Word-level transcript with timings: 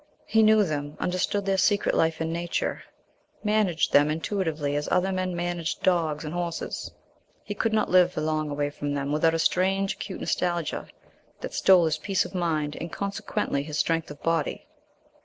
He 0.25 0.41
knew 0.41 0.63
them, 0.63 0.97
understood 0.99 1.45
their 1.45 1.59
secret 1.59 1.93
life 1.93 2.19
and 2.19 2.33
nature, 2.33 2.81
"managed" 3.43 3.93
them 3.93 4.09
intuitively 4.09 4.75
as 4.75 4.89
other 4.91 5.11
men 5.11 5.35
"managed" 5.35 5.83
dogs 5.83 6.25
and 6.25 6.33
horses. 6.33 6.89
He 7.43 7.53
could 7.53 7.71
not 7.71 7.87
live 7.91 8.11
for 8.11 8.21
long 8.21 8.49
away 8.49 8.71
from 8.71 8.95
them 8.95 9.11
without 9.11 9.35
a 9.35 9.37
strange, 9.37 9.93
acute 9.93 10.19
nostalgia 10.19 10.87
that 11.41 11.53
stole 11.53 11.85
his 11.85 11.99
peace 11.99 12.25
of 12.25 12.33
mind 12.33 12.75
and 12.81 12.91
consequently 12.91 13.61
his 13.61 13.77
strength 13.77 14.09
of 14.09 14.19
body. 14.23 14.65